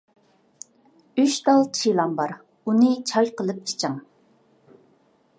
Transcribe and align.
ئۈچ 1.23 1.35
تال 1.49 1.67
چىلان 1.79 2.15
بار، 2.19 2.33
ئۇنى 2.71 2.89
چاي 3.11 3.29
قىلىپ 3.41 3.61
ئىچىڭ. 3.73 3.99